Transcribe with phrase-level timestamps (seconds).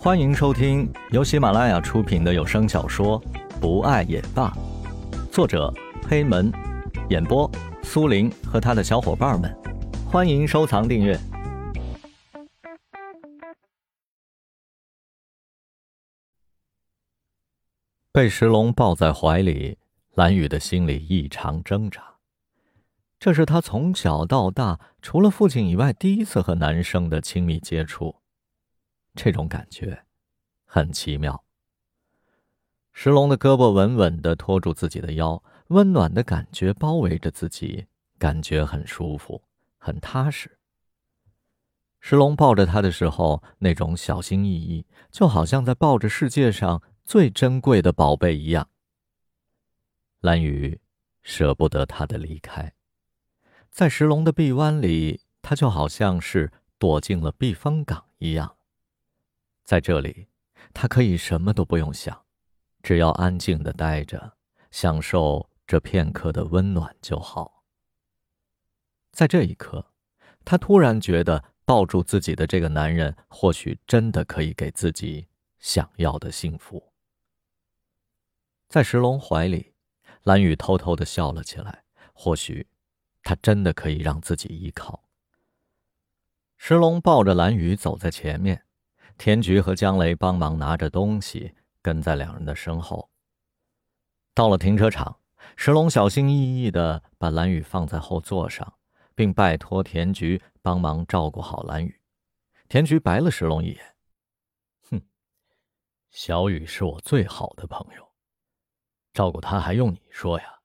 [0.00, 3.20] 欢迎收听由喜马拉雅出品的有声小说
[3.60, 4.48] 《不爱也罢》，
[5.32, 5.74] 作者
[6.08, 6.52] 黑门，
[7.10, 7.50] 演播
[7.82, 9.52] 苏林和他的小伙伴们。
[10.06, 11.18] 欢迎收藏订阅。
[18.12, 19.78] 被石龙抱在怀里，
[20.14, 22.00] 蓝雨的心里异常挣扎。
[23.18, 28.17] 这是他从小到大除了父亲以外第一次和男生的亲密接触，
[29.18, 30.04] 这种感觉
[30.64, 31.44] 很奇妙。
[32.92, 37.86] 石龙的胳膊稳稳的托住自己的腰，温暖的感觉包围着自己，
[38.16, 39.42] 感觉很舒服，
[39.76, 40.58] 很踏实。
[41.98, 48.68] 石龙抱着他的时候，那种小心翼翼，就好像在抱着世界上最珍贵的宝贝一样。
[50.20, 50.80] 蓝雨
[51.22, 52.72] 舍不得他的离开。
[53.68, 58.57] 在石龙的臂弯里，他就好像是躲进了避风港一样。
[59.68, 60.28] 在这里，
[60.72, 62.24] 他可以什么都不用想，
[62.82, 64.38] 只要安静的待着，
[64.70, 67.64] 享受这片刻的温暖就好。
[69.12, 69.92] 在这一刻，
[70.42, 76.90] 他突然觉得抱住自己的这个男人，或许真的可以给自己想要的幸福。
[78.70, 79.74] 在石龙怀里，
[80.22, 82.66] 蓝雨偷偷的笑了起来，或许。
[83.22, 85.04] 他真的可以让自己依靠。
[86.56, 88.64] 石龙抱着蓝雨走在前面，
[89.18, 91.52] 田菊和江雷帮忙拿着东西
[91.82, 93.10] 跟在两人的身后。
[94.32, 95.20] 到了停车场，
[95.56, 98.78] 石龙小心翼翼的把蓝雨放在后座上，
[99.16, 102.00] 并拜托田菊帮忙照顾好蓝雨。
[102.68, 103.96] 田菊白了石龙一眼
[104.88, 105.02] ：“哼，
[106.10, 108.12] 小雨是我最好的朋友，
[109.12, 110.60] 照顾他还用你说呀？”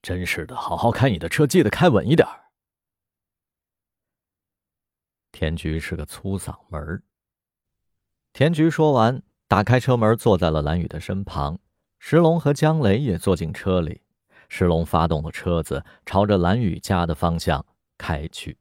[0.00, 2.26] 真是的，好好开你的车，记得开稳一点。
[5.30, 7.02] 田菊是个粗嗓门。
[8.40, 11.58] 田菊说完，打开车门，坐在了蓝雨的身旁。
[11.98, 14.00] 石龙和江雷也坐进车里。
[14.48, 17.66] 石龙发动了车子，朝着蓝雨家的方向
[17.98, 18.56] 开去。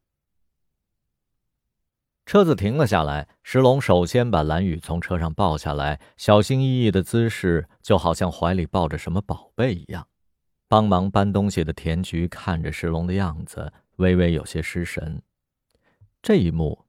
[2.25, 10.05] 车子停了下来，石龙首先把蓝雨从车上抱下来，小心翼翼的姿势，就好像怀里抱着什么宝贝一样。
[10.67, 15.21] 帮忙搬东西的田菊看着石龙的样子，微微有些失神。
[16.21, 16.83] 这一幕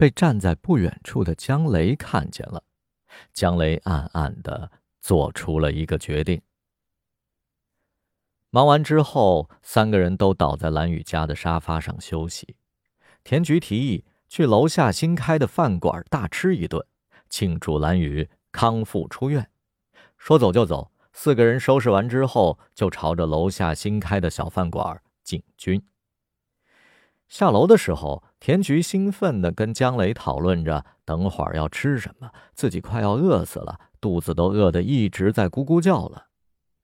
[0.00, 2.64] 被站在不远处的江雷看见了，
[3.34, 4.72] 江雷暗暗的
[5.02, 6.40] 做出了一个决定。
[8.48, 12.56] 忙完之后，三个人都倒在蓝雨家的沙发上休息。
[13.22, 16.82] 田菊提议去楼下新开的饭馆大吃一顿，
[17.28, 19.50] 庆祝蓝雨康复出院。
[20.16, 20.90] 说走就走。
[21.12, 25.86] 四个人收拾完之后，就朝着楼下新开的小饭馆进军。
[27.28, 36.28] 下楼的时候，田菊兴奋地跟江雷讨论着等会儿要吃什么，自己快要饿死了，肚子都饿得一直在咕咕叫了。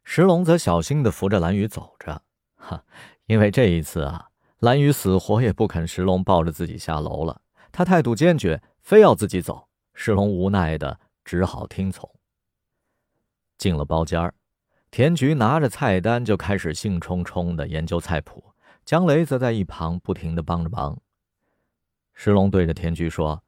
[0.04, 2.20] 石龙则小心地扶着蓝雨走着，
[2.56, 2.84] 哈，
[3.24, 4.28] 因为这一次啊，
[4.58, 7.40] 蓝雨死活也不肯石龙抱着自己下楼了，
[7.72, 9.66] 他态度坚决，非要自己走。
[9.94, 12.08] 石龙无奈的只好听从。
[13.56, 14.34] 进了包间儿，
[14.90, 18.52] 田菊拿着菜单就开始兴冲冲的研究菜谱，
[18.84, 21.00] 江雷则在一旁不停的帮着忙。
[22.18, 23.44] 石龙对着田菊说：“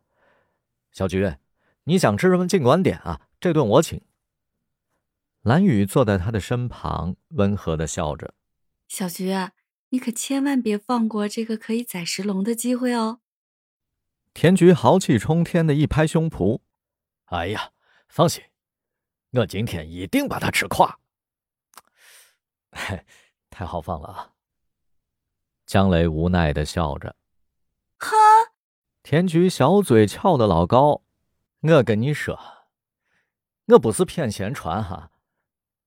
[0.93, 1.37] 小菊，
[1.85, 4.01] 你想吃什么尽管点啊，这顿我请。”
[5.41, 8.35] 蓝雨坐在他的身旁，温和的笑着
[8.87, 9.33] ：“小菊，
[9.89, 13.21] 你可千万别放过这个可以宰石龙的机会哦。”
[14.35, 16.61] 田菊豪气冲天的一拍胸脯
[17.33, 17.73] ：“哎呀，
[18.07, 18.45] 放心。”
[19.33, 21.01] 我今天一定把他吃垮！
[22.73, 23.05] 嘿，
[23.49, 24.33] 太豪放了啊！
[25.65, 27.17] 江雷无奈的笑着。
[29.09, 29.11] 哈！
[29.11, 31.01] 田菊小嘴翘的老高。
[31.63, 32.39] 我跟你说，
[33.69, 35.11] 我不是骗闲传哈，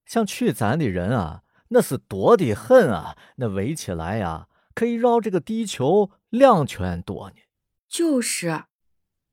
[0.08, 7.36] 想娶咱的人啊，那是多的很啊，那围起来呀，可以绕这个地球两圈多呢。
[7.88, 8.64] 就是。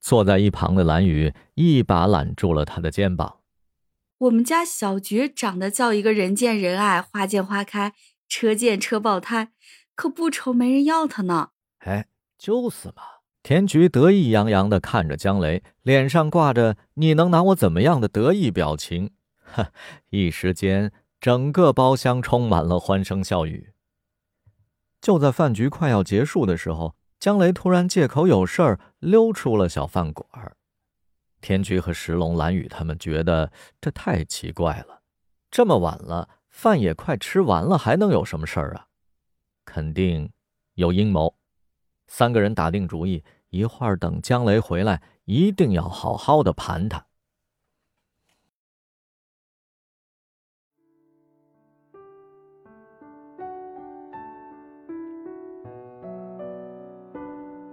[0.00, 3.40] 坐在一旁的蓝雨一把揽住了他的肩膀。
[4.18, 7.94] 我们家小菊长得叫一个人见人爱，花见花开，
[8.28, 9.52] 车见车爆胎，
[9.94, 11.52] 可不愁没人要她呢。
[11.78, 12.06] 哎，
[12.36, 13.17] 就是嘛！
[13.42, 19.12] 田菊得意洋洋地看着江雷，脸上挂着“你能拿我怎么样的”得意表情。
[19.42, 19.70] 哈，
[20.10, 23.72] 一时间，整个包厢充满了欢声笑语。
[25.00, 30.54] 就在饭局快要结束的时候，江雷突然借口有事儿溜出了小饭馆。
[31.40, 33.50] 田菊和石龙、蓝雨他们觉得
[33.80, 35.02] 这太奇怪了，
[35.50, 38.88] 这么晚了，饭也快吃完了，还能有什么事儿啊？
[39.64, 40.30] 肯定
[40.74, 41.37] 有阴谋。
[42.08, 47.04] 三个人打定主意一会儿等姜雷回来一定要好好的盘他。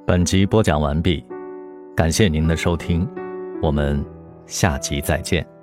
[0.06, 1.26] 本集播讲完毕
[1.96, 3.10] 感谢您的收听
[3.62, 4.06] 我们
[4.46, 5.55] 下集再见。